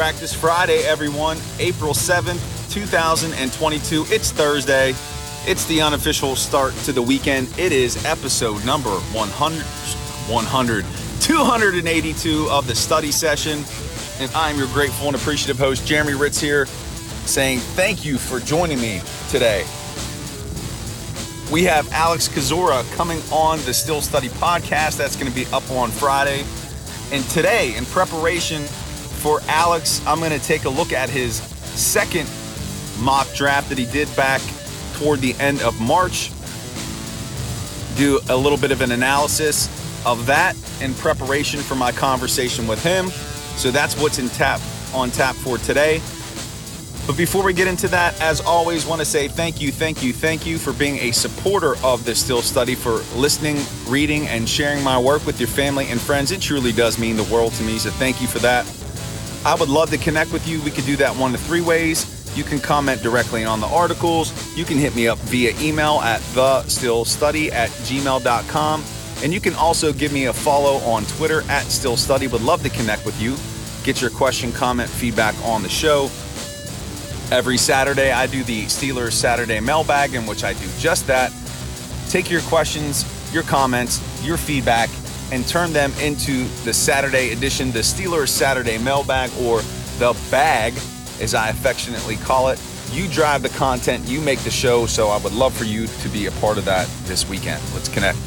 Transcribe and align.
Practice 0.00 0.32
Friday, 0.32 0.78
everyone. 0.84 1.36
April 1.58 1.92
7th, 1.92 2.72
2022. 2.72 4.06
It's 4.08 4.32
Thursday. 4.32 4.94
It's 5.46 5.66
the 5.66 5.82
unofficial 5.82 6.36
start 6.36 6.72
to 6.84 6.92
the 6.92 7.02
weekend. 7.02 7.48
It 7.58 7.70
is 7.70 8.02
episode 8.06 8.64
number 8.64 8.88
100, 8.88 9.62
100, 9.62 10.84
282 11.20 12.48
of 12.48 12.66
the 12.66 12.74
study 12.74 13.12
session. 13.12 13.62
And 14.20 14.30
I'm 14.34 14.56
your 14.56 14.68
grateful 14.68 15.08
and 15.08 15.16
appreciative 15.16 15.58
host, 15.58 15.86
Jeremy 15.86 16.12
Hritz, 16.12 16.40
here, 16.40 16.64
saying 17.26 17.58
thank 17.58 18.02
you 18.02 18.16
for 18.16 18.40
joining 18.40 18.80
me 18.80 19.02
today. 19.28 19.66
We 21.52 21.64
have 21.64 21.86
Alex 21.92 22.26
Kozora 22.26 22.90
coming 22.96 23.20
on 23.30 23.58
the 23.66 23.74
Steel 23.74 24.00
Study 24.00 24.30
podcast. 24.30 24.96
That's 24.96 25.14
going 25.14 25.30
to 25.30 25.36
be 25.36 25.44
up 25.52 25.70
on 25.70 25.90
Friday. 25.90 26.46
And 27.12 27.22
today, 27.24 27.76
in 27.76 27.84
preparation 27.84 28.62
for 29.20 29.40
Alex, 29.48 30.04
I'm 30.06 30.18
going 30.18 30.32
to 30.32 30.44
take 30.44 30.64
a 30.64 30.68
look 30.70 30.92
at 30.92 31.10
his 31.10 31.36
second 31.36 32.28
mock 33.04 33.30
draft 33.34 33.68
that 33.68 33.76
he 33.76 33.84
did 33.86 34.14
back 34.16 34.40
toward 34.94 35.20
the 35.20 35.34
end 35.34 35.60
of 35.60 35.78
March. 35.80 36.30
Do 37.96 38.18
a 38.30 38.36
little 38.36 38.58
bit 38.58 38.72
of 38.72 38.80
an 38.80 38.92
analysis 38.92 39.68
of 40.06 40.24
that 40.26 40.56
in 40.80 40.94
preparation 40.94 41.60
for 41.60 41.74
my 41.74 41.92
conversation 41.92 42.66
with 42.66 42.82
him. 42.82 43.08
So 43.56 43.70
that's 43.70 44.00
what's 44.00 44.18
in 44.18 44.30
tap 44.30 44.60
on 44.94 45.10
tap 45.10 45.34
for 45.36 45.58
today. 45.58 46.00
But 47.06 47.16
before 47.16 47.44
we 47.44 47.52
get 47.52 47.68
into 47.68 47.88
that, 47.88 48.18
as 48.22 48.40
always, 48.40 48.86
want 48.86 49.00
to 49.00 49.04
say 49.04 49.28
thank 49.28 49.60
you, 49.60 49.70
thank 49.70 50.02
you, 50.02 50.12
thank 50.12 50.46
you 50.46 50.56
for 50.56 50.72
being 50.72 50.96
a 50.98 51.10
supporter 51.10 51.74
of 51.84 52.04
the 52.04 52.14
Steel 52.14 52.40
Study, 52.40 52.74
for 52.74 53.02
listening, 53.18 53.58
reading, 53.86 54.28
and 54.28 54.48
sharing 54.48 54.82
my 54.82 54.98
work 54.98 55.26
with 55.26 55.40
your 55.40 55.48
family 55.48 55.88
and 55.88 56.00
friends. 56.00 56.30
It 56.30 56.40
truly 56.40 56.72
does 56.72 56.98
mean 56.98 57.16
the 57.16 57.24
world 57.24 57.52
to 57.54 57.64
me. 57.64 57.78
So 57.78 57.90
thank 57.90 58.22
you 58.22 58.28
for 58.28 58.38
that. 58.38 58.64
I 59.44 59.54
would 59.54 59.68
love 59.68 59.90
to 59.90 59.98
connect 59.98 60.32
with 60.32 60.46
you. 60.46 60.60
We 60.62 60.70
could 60.70 60.84
do 60.84 60.96
that 60.96 61.16
one 61.16 61.34
of 61.34 61.40
three 61.40 61.62
ways. 61.62 62.16
You 62.36 62.44
can 62.44 62.60
comment 62.60 63.02
directly 63.02 63.44
on 63.44 63.60
the 63.60 63.66
articles. 63.66 64.32
You 64.56 64.64
can 64.64 64.76
hit 64.76 64.94
me 64.94 65.08
up 65.08 65.18
via 65.18 65.52
email 65.60 66.00
at 66.00 66.20
thesteelstudy 66.20 67.50
at 67.50 67.70
gmail.com. 67.70 68.84
And 69.22 69.34
you 69.34 69.40
can 69.40 69.54
also 69.54 69.92
give 69.92 70.12
me 70.12 70.26
a 70.26 70.32
follow 70.32 70.76
on 70.78 71.04
Twitter 71.04 71.40
at 71.42 71.64
steelstudy. 71.66 72.30
Would 72.30 72.42
love 72.42 72.62
to 72.62 72.70
connect 72.70 73.04
with 73.04 73.20
you. 73.20 73.36
Get 73.84 74.00
your 74.00 74.10
question, 74.10 74.52
comment, 74.52 74.88
feedback 74.88 75.34
on 75.44 75.62
the 75.62 75.68
show. 75.68 76.10
Every 77.34 77.56
Saturday, 77.56 78.12
I 78.12 78.26
do 78.26 78.42
the 78.44 78.64
Steelers 78.66 79.12
Saturday 79.12 79.60
mailbag, 79.60 80.14
in 80.14 80.26
which 80.26 80.44
I 80.44 80.52
do 80.52 80.66
just 80.78 81.06
that. 81.06 81.32
Take 82.08 82.30
your 82.30 82.42
questions, 82.42 83.04
your 83.32 83.44
comments, 83.44 84.00
your 84.24 84.36
feedback, 84.36 84.90
and 85.32 85.46
turn 85.46 85.72
them 85.72 85.92
into 86.00 86.44
the 86.64 86.72
Saturday 86.72 87.32
edition, 87.32 87.70
the 87.70 87.80
Steelers 87.80 88.28
Saturday 88.28 88.78
mailbag, 88.78 89.30
or 89.40 89.60
the 89.98 90.16
bag, 90.30 90.74
as 91.20 91.34
I 91.34 91.48
affectionately 91.48 92.16
call 92.16 92.48
it. 92.48 92.60
You 92.92 93.06
drive 93.08 93.42
the 93.42 93.50
content, 93.50 94.06
you 94.08 94.20
make 94.20 94.40
the 94.40 94.50
show, 94.50 94.86
so 94.86 95.08
I 95.08 95.18
would 95.18 95.32
love 95.32 95.56
for 95.56 95.64
you 95.64 95.86
to 95.86 96.08
be 96.08 96.26
a 96.26 96.32
part 96.32 96.58
of 96.58 96.64
that 96.64 96.88
this 97.04 97.28
weekend. 97.28 97.62
Let's 97.72 97.88
connect. 97.88 98.18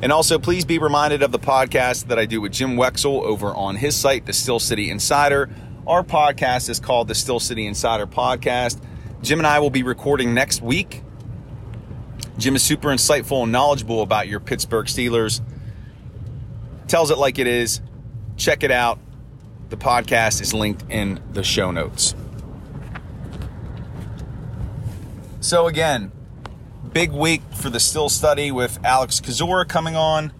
And 0.00 0.10
also, 0.10 0.38
please 0.38 0.64
be 0.64 0.78
reminded 0.78 1.22
of 1.22 1.30
the 1.30 1.38
podcast 1.38 2.06
that 2.06 2.18
I 2.18 2.24
do 2.24 2.40
with 2.40 2.52
Jim 2.52 2.76
Wexell 2.76 3.22
over 3.22 3.48
on 3.54 3.76
his 3.76 3.94
site, 3.94 4.26
The 4.26 4.32
Steel 4.32 4.58
City 4.58 4.90
Insider. 4.90 5.50
Our 5.86 6.02
podcast 6.02 6.70
is 6.70 6.80
called 6.80 7.08
The 7.08 7.14
Steel 7.14 7.38
City 7.38 7.66
Insider 7.66 8.06
Podcast. 8.06 8.80
Jim 9.22 9.38
and 9.38 9.46
I 9.46 9.60
will 9.60 9.70
be 9.70 9.82
recording 9.82 10.34
next 10.34 10.62
week. 10.62 11.02
Jim 12.38 12.56
is 12.56 12.62
super 12.62 12.88
insightful 12.88 13.42
and 13.42 13.52
knowledgeable 13.52 14.02
about 14.02 14.26
your 14.26 14.40
Pittsburgh 14.40 14.86
Steelers 14.86 15.40
tells 16.92 17.10
it 17.10 17.16
like 17.16 17.38
it 17.38 17.46
is. 17.46 17.80
Check 18.36 18.62
it 18.62 18.70
out. 18.70 18.98
The 19.70 19.78
podcast 19.78 20.42
is 20.42 20.52
linked 20.52 20.84
in 20.90 21.22
the 21.32 21.42
show 21.42 21.70
notes. 21.70 22.14
So, 25.40 25.68
again, 25.68 26.12
big 26.92 27.10
week 27.10 27.40
for 27.54 27.70
the 27.70 27.80
Steel 27.80 28.10
Study 28.10 28.52
with 28.52 28.78
Alex 28.84 29.22
Kozora 29.22 29.66
coming 29.66 29.96
on. 29.96 30.34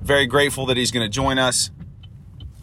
Very 0.00 0.24
grateful 0.24 0.64
that 0.66 0.78
he's 0.78 0.90
going 0.90 1.04
to 1.04 1.14
join 1.14 1.38
us. 1.38 1.70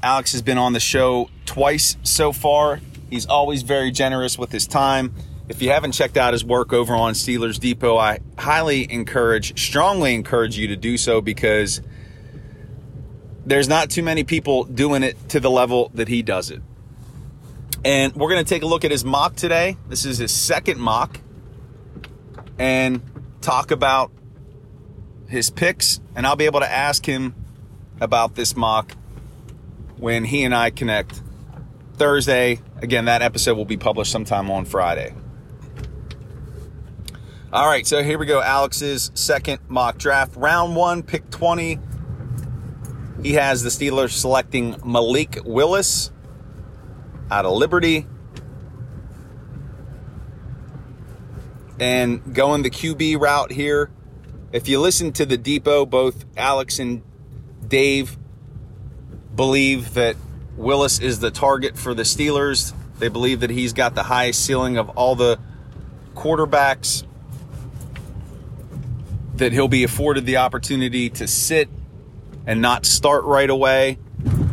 Alex 0.01 0.31
has 0.31 0.41
been 0.41 0.57
on 0.57 0.73
the 0.73 0.79
show 0.79 1.29
twice 1.46 1.96
so 2.01 2.31
far. 2.31 2.81
He's 3.11 3.28
always 3.28 3.61
very 3.61 3.91
generous 3.91 4.40
with 4.40 4.51
his 4.51 4.66
time. 4.66 5.13
If 5.50 5.64
you 5.64 5.72
haven't 5.72 5.94
checked 5.94 6.16
out 6.16 6.34
his 6.34 6.46
work 6.46 6.74
over 6.74 6.96
on 6.96 7.14
Steelers 7.14 7.60
Depot, 7.60 7.98
I 7.98 8.20
highly 8.38 8.90
encourage, 8.90 9.60
strongly 9.60 10.14
encourage 10.14 10.56
you 10.56 10.68
to 10.68 10.76
do 10.76 10.96
so 10.96 11.22
because 11.22 11.82
there's 13.48 13.68
not 13.68 13.90
too 13.90 14.04
many 14.04 14.24
people 14.24 14.64
doing 14.64 15.02
it 15.02 15.18
to 15.30 15.40
the 15.40 15.50
level 15.50 15.90
that 15.96 16.08
he 16.08 16.22
does 16.22 16.52
it. 16.52 16.62
And 17.84 18.16
we're 18.16 18.30
going 18.30 18.46
to 18.46 18.48
take 18.48 18.62
a 18.62 18.68
look 18.68 18.86
at 18.86 18.92
his 18.92 19.04
mock 19.04 19.36
today. 19.36 19.76
This 19.88 20.06
is 20.06 20.20
his 20.20 20.32
second 20.32 20.80
mock 20.80 21.20
and 22.59 23.02
talk 23.42 23.72
about 23.72 24.12
his 25.30 25.50
picks. 25.50 26.00
And 26.16 26.28
I'll 26.28 26.36
be 26.36 26.46
able 26.46 26.59
to 26.59 26.72
ask 26.72 27.04
him 27.04 27.34
about 28.00 28.36
this 28.36 28.56
mock 28.56 28.92
when 29.98 30.26
he 30.26 30.44
and 30.44 30.54
I 30.54 30.70
connect 30.70 31.20
Thursday. 31.96 32.59
Again, 32.84 33.06
that 33.06 33.24
episode 33.24 33.58
will 33.58 33.66
be 33.66 33.78
published 33.78 34.12
sometime 34.12 34.52
on 34.52 34.66
Friday. 34.66 35.16
All 37.52 37.66
right, 37.66 37.88
so 37.88 38.04
here 38.04 38.20
we 38.20 38.28
go. 38.28 38.44
Alex's 38.44 39.10
second 39.16 39.60
mock 39.68 39.98
draft. 39.98 40.36
Round 40.36 40.76
one, 40.76 41.02
pick 41.02 41.32
20. 41.32 41.80
He 43.24 43.34
has 43.34 43.64
the 43.64 43.70
Steelers 43.70 44.12
selecting 44.12 44.76
Malik 44.86 45.40
Willis 45.44 46.12
out 47.32 47.46
of 47.46 47.54
Liberty. 47.54 48.06
And 51.80 52.36
going 52.36 52.62
the 52.62 52.70
QB 52.70 53.20
route 53.20 53.52
here. 53.52 53.90
If 54.52 54.68
you 54.68 54.80
listen 54.80 55.12
to 55.14 55.26
the 55.26 55.38
depot, 55.38 55.88
both 55.88 56.26
Alex 56.38 56.78
and 56.78 57.02
Dave 57.68 58.16
believe 59.36 59.96
that 59.96 60.18
Willis 60.56 61.00
is 61.00 61.20
the 61.20 61.32
target 61.32 61.80
for 61.80 61.96
the 61.96 62.04
Steelers. 62.04 62.76
They 63.00 63.08
believe 63.08 63.40
that 63.40 63.50
he's 63.50 63.74
got 63.74 63.96
the 63.96 64.04
highest 64.04 64.46
ceiling 64.46 64.78
of 64.78 64.90
all 64.90 65.16
the 65.16 65.40
quarterbacks 66.14 67.06
that 69.40 69.52
he'll 69.52 69.68
be 69.68 69.84
afforded 69.84 70.26
the 70.26 70.38
opportunity 70.38 71.10
to 71.10 71.28
sit 71.28 71.70
and 72.46 72.62
not 72.62 72.86
start 72.86 73.24
right 73.24 73.50
away. 73.50 73.97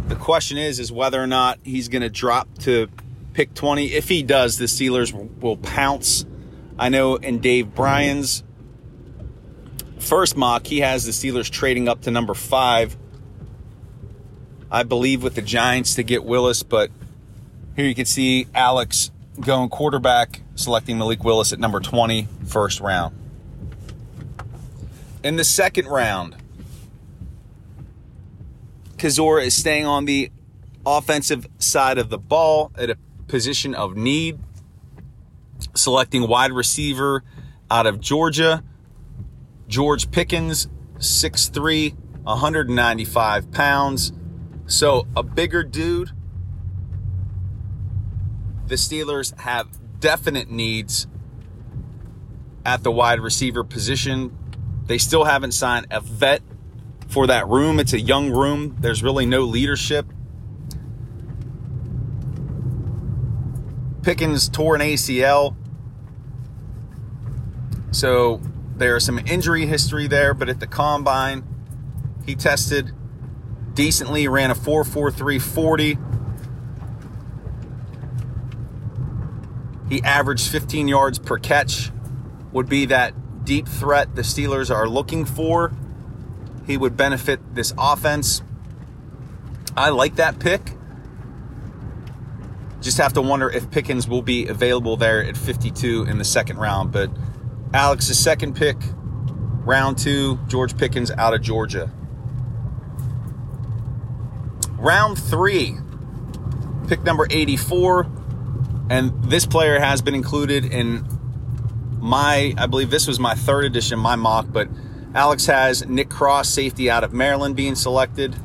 The 0.08 0.16
question 0.16 0.58
is 0.58 0.78
is 0.78 0.90
whether 0.90 1.22
or 1.22 1.26
not 1.26 1.58
he's 1.64 1.88
going 1.88 2.02
to 2.02 2.08
drop 2.08 2.48
to 2.60 2.88
pick 3.32 3.52
20. 3.54 3.92
If 3.92 4.08
he 4.08 4.22
does, 4.22 4.58
the 4.58 4.64
Steelers 4.64 5.12
will 5.40 5.56
pounce. 5.56 6.24
I 6.78 6.88
know 6.88 7.16
in 7.16 7.40
Dave 7.40 7.74
Bryan's 7.74 8.44
first 9.98 10.36
mock, 10.36 10.66
he 10.66 10.80
has 10.80 11.04
the 11.04 11.12
Steelers 11.12 11.50
trading 11.50 11.88
up 11.88 12.02
to 12.02 12.10
number 12.10 12.34
5. 12.34 12.96
I 14.70 14.82
believe 14.82 15.22
with 15.22 15.34
the 15.34 15.42
Giants 15.42 15.94
to 15.96 16.02
get 16.02 16.24
Willis, 16.24 16.62
but 16.62 16.90
here 17.76 17.86
you 17.86 17.94
can 17.94 18.06
see 18.06 18.46
Alex 18.54 19.10
going 19.40 19.68
quarterback, 19.68 20.42
selecting 20.54 20.98
Malik 20.98 21.24
Willis 21.24 21.52
at 21.52 21.58
number 21.58 21.80
20, 21.80 22.28
first 22.46 22.80
round. 22.80 23.15
In 25.26 25.34
the 25.34 25.42
second 25.42 25.88
round, 25.88 26.36
Kozora 28.96 29.44
is 29.44 29.56
staying 29.56 29.84
on 29.84 30.04
the 30.04 30.30
offensive 30.86 31.48
side 31.58 31.98
of 31.98 32.10
the 32.10 32.16
ball 32.16 32.70
at 32.78 32.90
a 32.90 32.98
position 33.26 33.74
of 33.74 33.96
need, 33.96 34.38
selecting 35.74 36.28
wide 36.28 36.52
receiver 36.52 37.24
out 37.68 37.86
of 37.86 37.98
Georgia, 38.00 38.62
George 39.66 40.12
Pickens, 40.12 40.68
6'3, 40.98 41.96
195 42.22 43.50
pounds. 43.50 44.12
So 44.66 45.08
a 45.16 45.24
bigger 45.24 45.64
dude. 45.64 46.12
The 48.68 48.76
Steelers 48.76 49.36
have 49.40 49.66
definite 49.98 50.52
needs 50.52 51.08
at 52.64 52.84
the 52.84 52.92
wide 52.92 53.18
receiver 53.18 53.64
position 53.64 54.30
they 54.86 54.98
still 54.98 55.24
haven't 55.24 55.52
signed 55.52 55.86
a 55.90 56.00
vet 56.00 56.42
for 57.08 57.26
that 57.26 57.48
room. 57.48 57.80
It's 57.80 57.92
a 57.92 58.00
young 58.00 58.30
room. 58.30 58.76
There's 58.80 59.02
really 59.02 59.26
no 59.26 59.42
leadership. 59.42 60.06
Pickens 64.02 64.48
tore 64.48 64.76
an 64.76 64.80
ACL. 64.80 65.56
So 67.90 68.40
there's 68.76 69.04
some 69.04 69.18
injury 69.18 69.66
history 69.66 70.06
there, 70.06 70.34
but 70.34 70.48
at 70.48 70.60
the 70.60 70.66
combine, 70.66 71.42
he 72.24 72.34
tested 72.34 72.92
decently, 73.74 74.28
ran 74.28 74.50
a 74.50 74.54
4.4340. 74.54 76.02
He 79.88 80.02
averaged 80.02 80.50
15 80.50 80.88
yards 80.88 81.18
per 81.18 81.38
catch, 81.38 81.90
would 82.52 82.68
be 82.68 82.86
that 82.86 83.14
deep 83.46 83.66
threat 83.66 84.14
the 84.14 84.22
Steelers 84.22 84.74
are 84.74 84.86
looking 84.86 85.24
for. 85.24 85.72
He 86.66 86.76
would 86.76 86.96
benefit 86.96 87.54
this 87.54 87.72
offense. 87.78 88.42
I 89.76 89.88
like 89.90 90.16
that 90.16 90.38
pick. 90.38 90.72
Just 92.82 92.98
have 92.98 93.14
to 93.14 93.22
wonder 93.22 93.48
if 93.48 93.70
Pickens 93.70 94.06
will 94.06 94.22
be 94.22 94.46
available 94.46 94.96
there 94.96 95.24
at 95.24 95.36
52 95.36 96.04
in 96.04 96.18
the 96.18 96.24
second 96.24 96.58
round. 96.58 96.92
But 96.92 97.10
Alex's 97.72 98.18
second 98.18 98.54
pick, 98.54 98.76
round 99.64 99.96
two, 99.96 100.38
George 100.48 100.76
Pickens 100.76 101.10
out 101.12 101.32
of 101.32 101.40
Georgia. 101.40 101.90
Round 104.72 105.18
three, 105.18 105.76
pick 106.88 107.02
number 107.04 107.26
84. 107.30 108.10
And 108.88 109.24
this 109.24 109.46
player 109.46 109.80
has 109.80 110.02
been 110.02 110.14
included 110.14 110.64
in 110.64 111.15
my, 112.06 112.54
I 112.56 112.66
believe 112.66 112.90
this 112.90 113.08
was 113.08 113.18
my 113.18 113.34
third 113.34 113.64
edition, 113.64 113.98
my 113.98 114.14
mock, 114.14 114.46
but 114.48 114.68
Alex 115.12 115.46
has 115.46 115.86
Nick 115.88 116.08
Cross, 116.08 116.50
safety 116.50 116.88
out 116.88 117.02
of 117.02 117.12
Maryland, 117.12 117.56
being 117.56 117.74
selected. 117.74 118.36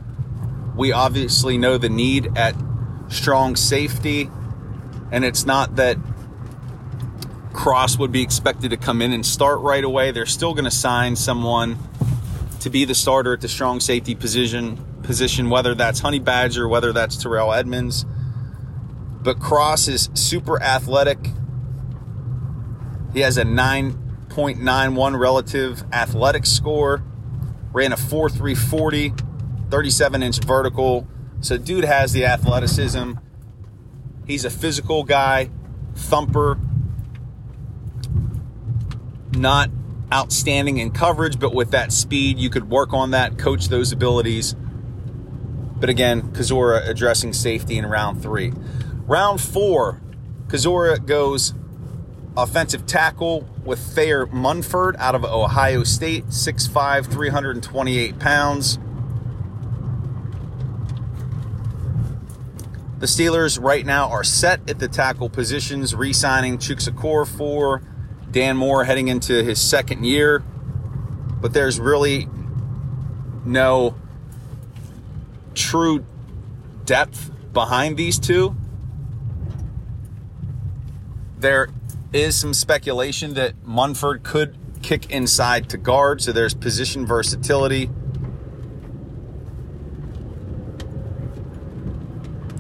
We 0.76 0.92
obviously 0.92 1.60
know 1.60 1.78
the 1.78 1.90
need 1.90 2.36
at 2.36 2.56
strong 3.10 3.56
safety, 3.56 4.32
and 5.12 5.24
it's 5.24 5.46
not 5.46 5.76
that 5.76 5.98
Cross 7.54 8.00
would 8.00 8.12
be 8.12 8.24
expected 8.24 8.72
to 8.72 8.78
come 8.78 9.00
in 9.00 9.14
and 9.14 9.24
start 9.24 9.60
right 9.60 9.84
away. 9.84 10.12
They're 10.12 10.26
still 10.26 10.54
going 10.54 10.66
to 10.66 10.72
sign 10.72 11.16
someone 11.16 11.78
to 12.62 12.70
be 12.72 12.84
the 12.84 12.96
starter 12.96 13.34
at 13.34 13.42
the 13.42 13.48
strong 13.48 13.80
safety 13.80 14.16
position, 14.16 14.84
position 15.04 15.52
whether 15.52 15.76
that's 15.76 16.00
Honey 16.00 16.20
Badger, 16.20 16.68
whether 16.68 16.92
that's 16.94 17.16
Terrell 17.16 17.54
Edmunds. 17.54 18.06
But 19.22 19.40
Cross 19.40 19.88
is 19.88 20.10
super 20.16 20.60
athletic. 20.64 21.20
He 23.14 23.22
has 23.22 23.38
a 23.38 23.44
9.91 23.44 25.20
relative 25.20 25.84
athletic 25.92 26.46
score, 26.46 27.04
ran 27.74 27.92
a 27.92 27.98
4.340, 27.98 29.70
37 29.70 30.24
inch 30.24 30.40
vertical. 30.40 31.08
So, 31.42 31.58
dude 31.58 31.86
has 31.86 32.14
the 32.14 32.26
athleticism. 32.26 33.14
He's 34.26 34.46
a 34.46 34.50
physical 34.50 35.04
guy, 35.04 35.50
thumper, 35.96 36.60
not 39.34 39.70
outstanding 40.14 40.78
in 40.78 40.92
coverage, 40.92 41.40
but 41.40 41.54
with 41.54 41.72
that 41.72 41.92
speed, 41.92 42.38
you 42.38 42.50
could 42.50 42.70
work 42.70 42.94
on 42.94 43.12
that, 43.12 43.38
coach 43.38 43.70
those 43.70 43.92
abilities. 43.92 44.56
But 45.78 45.90
again, 45.90 46.34
Kozora 46.34 46.88
addressing 46.88 47.34
safety 47.34 47.78
in 47.78 47.86
round 47.86 48.22
three. 48.22 48.54
Round 49.08 49.42
four, 49.42 50.02
Kozora 50.48 51.04
goes 51.04 51.54
offensive 52.38 52.86
tackle 52.86 53.48
with 53.66 53.80
Thayer 53.80 54.26
Munford 54.28 54.96
out 54.98 55.16
of 55.16 55.24
Ohio 55.26 55.84
State, 55.84 56.28
6'5, 56.28 57.06
328 57.06 58.20
pounds. 58.20 58.80
The 63.00 63.08
Steelers 63.08 63.62
right 63.62 63.86
now 63.86 64.10
are 64.10 64.24
set 64.24 64.70
at 64.70 64.78
the 64.78 64.88
tackle 64.88 65.28
positions, 65.28 65.96
re 65.96 66.14
signing 66.14 66.60
Chukwuma 66.60 66.94
Okorafor 66.94 67.28
for 67.28 67.82
Dan 68.30 68.58
Moore 68.58 68.84
heading 68.84 69.08
into 69.08 69.44
his 69.44 69.60
second 69.60 70.06
year. 70.06 70.44
But 71.42 71.54
there's 71.54 71.80
really 71.80 72.28
no 73.44 73.96
true 75.56 76.06
depth 76.86 77.32
behind 77.54 77.98
these 77.98 78.20
two. 78.20 78.56
There 81.40 81.70
is 82.14 82.38
some 82.38 82.54
speculation 82.54 83.34
that 83.36 83.54
Munford 83.64 84.24
could 84.24 84.58
kick 84.82 85.10
inside 85.10 85.70
to 85.70 85.78
guard, 85.78 86.22
so 86.22 86.32
there's 86.32 86.54
position 86.54 87.06
versatility. 87.06 87.90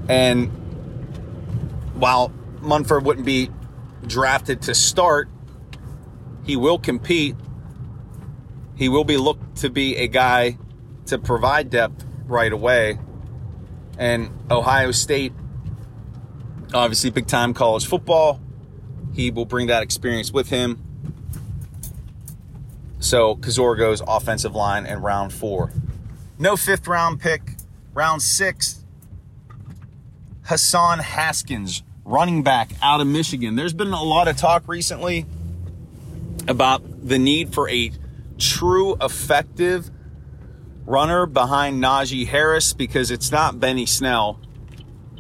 And 0.08 0.50
while 1.96 2.34
Munford 2.62 3.06
wouldn't 3.06 3.26
be 3.26 3.50
drafted 4.06 4.62
to 4.64 4.76
start, 4.76 5.30
he 6.46 6.56
will 6.56 6.80
compete. 6.80 7.36
He 8.76 8.90
will 8.90 9.04
be 9.04 9.18
looked 9.18 9.58
to 9.58 9.70
be 9.70 9.96
a 9.98 10.08
guy 10.08 10.58
to 11.06 11.18
provide 11.20 11.70
depth 11.70 12.06
right 12.26 12.52
away. 12.52 13.00
And 13.98 14.32
Ohio 14.50 14.92
State, 14.92 15.34
obviously, 16.74 17.10
big 17.12 17.28
time 17.28 17.54
college 17.54 17.86
football. 17.86 18.40
He 19.14 19.32
will 19.32 19.46
bring 19.46 19.68
that 19.68 19.84
experience 19.84 20.32
with 20.32 20.50
him. 20.50 20.82
So 23.00 23.36
Kozora 23.36 23.78
goes 23.78 24.02
offensive 24.08 24.56
line 24.56 24.86
in 24.86 25.02
round 25.02 25.34
four. 25.34 25.72
No 26.38 26.56
fifth 26.56 26.88
round 26.88 27.20
pick. 27.20 27.42
Round 27.94 28.22
six, 28.22 28.86
Hassan 30.44 31.00
Haskins, 31.00 31.84
running 32.06 32.42
back 32.42 32.72
out 32.82 33.02
of 33.02 33.08
Michigan. 33.08 33.58
There's 33.58 33.74
been 33.74 33.92
a 33.92 34.02
lot 34.02 34.30
of 34.30 34.38
talk 34.38 34.66
recently 34.68 35.26
about 36.48 36.84
the 37.06 37.20
need 37.20 37.54
for 37.54 37.70
a 37.70 37.92
true 38.38 38.96
effective 39.02 39.92
runner 40.86 41.26
behind 41.26 41.84
Najee 41.84 42.28
Harris 42.28 42.72
because 42.72 43.12
it's 43.12 43.30
not 43.30 43.60
Benny 43.60 43.86
Snell 43.86 44.40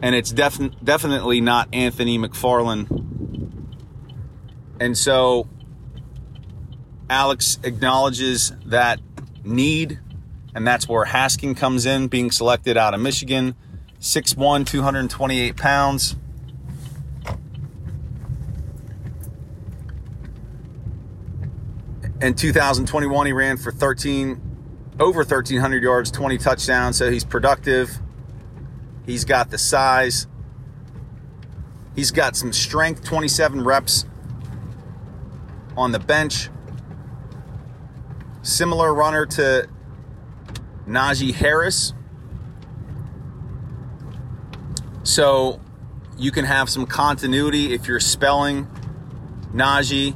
and 0.01 0.15
it's 0.15 0.31
def- 0.31 0.59
definitely 0.83 1.41
not 1.41 1.69
Anthony 1.73 2.17
McFarland. 2.17 3.00
And 4.81 4.97
so 4.97 5.47
Alex 7.07 7.59
acknowledges 7.63 8.51
that 8.65 8.99
need, 9.43 9.99
and 10.55 10.65
that's 10.65 10.89
where 10.89 11.05
Haskin 11.05 11.55
comes 11.55 11.85
in, 11.85 12.07
being 12.07 12.31
selected 12.31 12.77
out 12.77 12.95
of 12.95 12.99
Michigan. 12.99 13.53
6'1, 13.99 14.65
228 14.65 15.55
pounds. 15.55 16.15
In 22.19 22.33
2021, 22.33 23.25
he 23.27 23.33
ran 23.33 23.57
for 23.57 23.71
13, 23.71 24.41
over 24.99 25.19
1,300 25.19 25.83
yards, 25.83 26.09
20 26.09 26.39
touchdowns, 26.39 26.97
so 26.97 27.11
he's 27.11 27.23
productive. 27.23 27.99
He's 29.05 29.25
got 29.25 29.51
the 29.51 29.59
size. 29.59 30.25
He's 31.95 32.09
got 32.09 32.35
some 32.35 32.51
strength, 32.51 33.03
27 33.03 33.63
reps 33.63 34.05
on 35.81 35.91
the 35.91 35.99
bench. 35.99 36.49
Similar 38.41 38.93
runner 38.93 39.25
to 39.25 39.67
Najee 40.87 41.33
Harris 41.33 41.93
So 45.03 45.59
you 46.17 46.31
can 46.31 46.45
have 46.45 46.69
some 46.69 46.85
continuity 46.85 47.73
if 47.73 47.87
you're 47.87 47.99
spelling 47.99 48.67
Najee, 49.53 50.15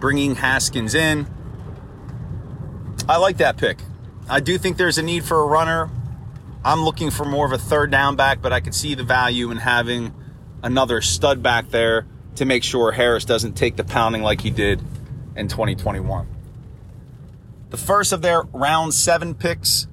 bringing 0.00 0.36
Haskins 0.36 0.94
in. 0.94 1.26
I 3.08 3.16
like 3.16 3.38
that 3.38 3.56
pick. 3.56 3.78
I 4.28 4.40
do 4.40 4.56
think 4.58 4.76
there's 4.76 4.98
a 4.98 5.02
need 5.02 5.24
for 5.24 5.40
a 5.40 5.46
runner. 5.46 5.90
I'm 6.64 6.84
looking 6.84 7.10
for 7.10 7.24
more 7.24 7.44
of 7.44 7.52
a 7.52 7.58
third 7.58 7.90
down 7.90 8.14
back, 8.14 8.40
but 8.40 8.52
I 8.52 8.60
could 8.60 8.74
see 8.74 8.94
the 8.94 9.02
value 9.02 9.50
in 9.50 9.56
having 9.56 10.14
another 10.62 11.00
stud 11.00 11.42
back 11.42 11.70
there 11.70 12.06
to 12.36 12.44
make 12.44 12.64
sure 12.64 12.92
Harris 12.92 13.24
doesn't 13.24 13.54
take 13.54 13.76
the 13.76 13.84
pounding 13.84 14.22
like 14.22 14.40
he 14.40 14.50
did 14.50 14.80
in 15.36 15.48
2021. 15.48 16.26
The 17.70 17.76
first 17.76 18.12
of 18.12 18.22
their 18.22 18.42
round 18.52 18.94
seven 18.94 19.34
picks 19.34 19.86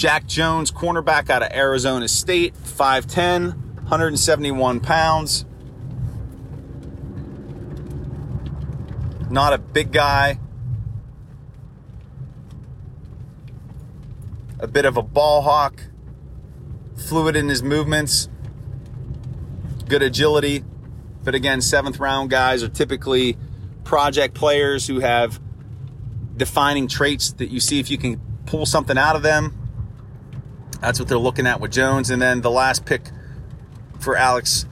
Jack 0.00 0.26
Jones, 0.26 0.70
cornerback 0.70 1.28
out 1.28 1.42
of 1.42 1.52
Arizona 1.52 2.08
State, 2.08 2.54
5'10, 2.54 3.54
171 3.74 4.80
pounds. 4.80 5.44
Not 9.28 9.52
a 9.52 9.58
big 9.58 9.92
guy. 9.92 10.40
A 14.58 14.66
bit 14.66 14.86
of 14.86 14.96
a 14.96 15.02
ball 15.02 15.42
hawk. 15.42 15.84
Fluid 16.96 17.36
in 17.36 17.48
his 17.48 17.62
movements. 17.62 18.30
Good 19.86 20.02
agility. 20.02 20.64
But 21.22 21.34
again, 21.34 21.60
seventh 21.60 21.98
round 21.98 22.30
guys 22.30 22.62
are 22.62 22.68
typically 22.68 23.36
project 23.84 24.34
players 24.34 24.86
who 24.86 25.00
have 25.00 25.40
defining 26.36 26.88
traits 26.88 27.32
that 27.34 27.50
you 27.50 27.60
see 27.60 27.80
if 27.80 27.90
you 27.90 27.98
can 27.98 28.20
pull 28.46 28.66
something 28.66 28.96
out 28.96 29.16
of 29.16 29.22
them 29.22 29.60
that's 30.80 30.98
what 30.98 31.08
they're 31.08 31.18
looking 31.18 31.46
at 31.46 31.60
with 31.60 31.72
Jones. 31.72 32.10
And 32.10 32.20
then 32.20 32.40
the 32.40 32.50
last 32.50 32.84
pick 32.84 33.10
for 33.98 34.16
Alex, 34.16 34.66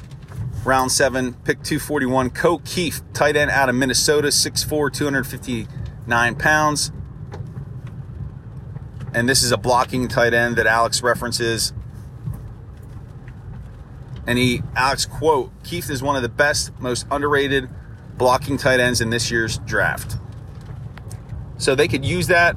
round 0.64 0.90
seven, 0.90 1.34
pick 1.34 1.62
241, 1.62 2.30
Ko 2.30 2.58
Kieft, 2.58 3.02
tight 3.12 3.36
end 3.36 3.50
out 3.50 3.68
of 3.68 3.74
Minnesota, 3.74 4.28
6'4, 4.28 4.92
259 4.92 6.34
pounds. 6.36 6.92
And 9.14 9.28
this 9.28 9.42
is 9.42 9.52
a 9.52 9.56
blocking 9.56 10.08
tight 10.08 10.34
end 10.34 10.56
that 10.56 10.66
Alex 10.66 11.02
references. 11.02 11.72
And 14.28 14.36
he, 14.36 14.62
Alex, 14.76 15.06
quote, 15.06 15.50
Kieft 15.62 15.88
is 15.88 16.02
one 16.02 16.14
of 16.14 16.20
the 16.20 16.28
best, 16.28 16.78
most 16.78 17.06
underrated 17.10 17.66
blocking 18.18 18.58
tight 18.58 18.78
ends 18.78 19.00
in 19.00 19.08
this 19.08 19.30
year's 19.30 19.56
draft. 19.58 20.18
So 21.56 21.74
they 21.74 21.88
could 21.88 22.04
use 22.04 22.26
that 22.26 22.54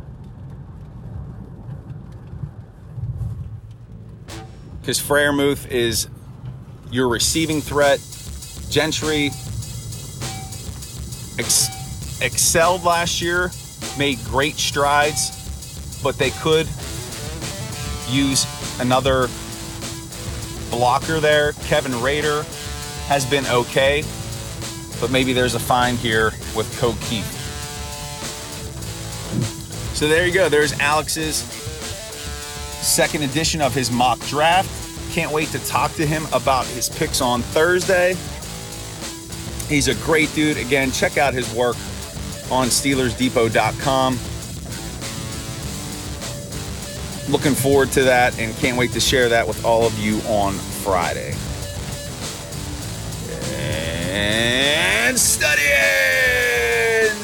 because 4.81 4.99
Freiermuth 4.99 5.65
is 5.71 6.09
your 6.91 7.07
receiving 7.07 7.61
threat. 7.61 8.01
Gentry 8.69 9.27
ex- 11.39 12.21
excelled 12.21 12.83
last 12.83 13.21
year, 13.21 13.49
made 13.97 14.19
great 14.25 14.55
strides, 14.55 16.01
but 16.03 16.17
they 16.17 16.31
could 16.31 16.67
use 18.09 18.45
another 18.81 19.29
blocker 20.71 21.19
there. 21.19 21.51
Kevin 21.63 22.01
Rader 22.01 22.43
has 23.05 23.25
been 23.25 23.45
okay, 23.47 24.03
but 24.99 25.11
maybe 25.11 25.33
there's 25.33 25.53
a 25.53 25.59
find 25.59 25.97
here 25.97 26.31
with 26.55 26.67
Kieft. 26.79 27.37
So 29.95 30.07
there 30.07 30.25
you 30.25 30.33
go. 30.33 30.49
There's 30.49 30.73
Alex's 30.79 31.35
second 32.81 33.21
edition 33.23 33.61
of 33.61 33.75
his 33.75 33.91
mock 33.91 34.19
draft. 34.27 34.69
Can't 35.13 35.31
wait 35.31 35.49
to 35.49 35.59
talk 35.65 35.93
to 35.93 36.07
him 36.07 36.25
about 36.33 36.65
his 36.65 36.89
picks 36.89 37.21
on 37.21 37.41
Thursday. 37.41 38.15
He's 39.67 39.87
a 39.87 39.95
great 40.03 40.33
dude. 40.33 40.57
Again, 40.57 40.91
check 40.91 41.17
out 41.17 41.33
his 41.33 41.53
work 41.53 41.75
on 42.49 42.67
SteelersDepot.com. 42.67 44.17
Looking 47.29 47.53
forward 47.53 47.91
to 47.93 48.03
that 48.03 48.37
and 48.39 48.55
can't 48.57 48.77
wait 48.77 48.91
to 48.93 48.99
share 48.99 49.29
that 49.29 49.47
with 49.47 49.63
all 49.63 49.85
of 49.85 49.97
you 49.99 50.17
on 50.27 50.53
Friday. 50.53 51.35
And 54.13 55.17
studying, 55.17 55.65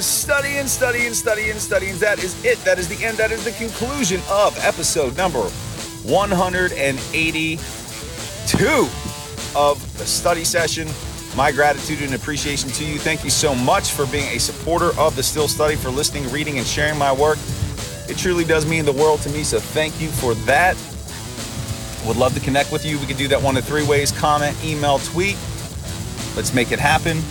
studying, 0.02 0.68
studying, 0.68 1.14
studying, 1.14 1.60
studying. 1.60 1.98
That 1.98 2.24
is 2.24 2.42
it. 2.46 2.64
That 2.64 2.80
is 2.80 2.88
the 2.88 3.04
end. 3.04 3.18
That 3.18 3.32
is 3.32 3.44
the 3.44 3.52
conclusion 3.52 4.22
of 4.30 4.58
episode 4.64 5.18
number 5.18 5.50
182 6.04 8.88
of 9.56 9.98
the 9.98 10.06
study 10.06 10.46
session. 10.46 10.88
My 11.36 11.52
gratitude 11.52 12.02
and 12.02 12.14
appreciation 12.14 12.70
to 12.72 12.86
you. 12.86 12.98
Thank 12.98 13.24
you 13.24 13.30
so 13.30 13.54
much 13.54 13.92
for 13.92 14.08
being 14.08 14.28
a 14.36 14.40
supporter 14.40 14.98
of 14.98 15.16
the 15.16 15.24
Steel 15.24 15.48
Study, 15.48 15.76
for 15.76 15.90
listening, 15.90 16.28
reading, 16.32 16.58
and 16.58 16.66
sharing 16.66 16.98
my 16.98 17.12
work. 17.12 17.38
It 18.10 18.18
truly 18.18 18.46
does 18.46 18.66
mean 18.66 18.86
the 18.86 18.94
world 18.94 19.22
to 19.22 19.30
me, 19.30 19.44
so 19.44 19.60
thank 19.60 20.00
you 20.00 20.10
for 20.10 20.34
that. 20.46 20.76
Would 22.08 22.18
love 22.18 22.34
to 22.36 22.40
connect 22.40 22.72
with 22.72 22.86
you. 22.86 22.98
We 23.00 23.06
can 23.06 23.18
do 23.18 23.28
that 23.28 23.42
one 23.42 23.58
of 23.58 23.66
three 23.66 23.86
ways 23.86 24.12
comment, 24.12 24.56
email, 24.64 25.00
tweet. 25.00 25.38
Let's 26.36 26.54
make 26.54 26.72
it 26.72 26.80
happen. 26.80 27.22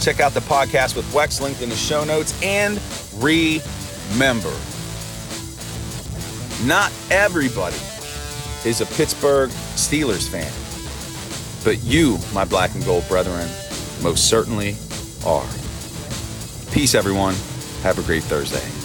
Check 0.00 0.20
out 0.20 0.32
the 0.32 0.40
podcast 0.40 0.96
with 0.96 1.04
Wex, 1.12 1.42
linked 1.42 1.60
in 1.60 1.68
the 1.68 1.76
show 1.76 2.04
notes. 2.04 2.40
And 2.42 2.80
remember, 3.18 4.52
not 6.64 6.90
everybody 7.10 7.76
is 8.64 8.80
a 8.80 8.86
Pittsburgh 8.86 9.50
Steelers 9.76 10.28
fan. 10.28 10.50
But 11.64 11.84
you, 11.84 12.18
my 12.32 12.46
black 12.46 12.74
and 12.74 12.84
gold 12.84 13.06
brethren, 13.08 13.48
most 14.02 14.28
certainly 14.28 14.76
are. 15.26 15.46
Peace, 16.72 16.94
everyone. 16.94 17.34
Have 17.82 17.98
a 17.98 18.02
great 18.02 18.22
Thursday. 18.24 18.79